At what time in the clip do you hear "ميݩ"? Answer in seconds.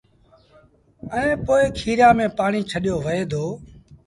2.17-2.33